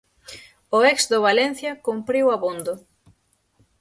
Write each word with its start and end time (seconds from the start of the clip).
O 0.77 0.79
ex 0.91 1.01
do 1.11 1.19
Valencia 1.27 1.71
cumpriu 1.87 2.25
abondo. 2.35 2.73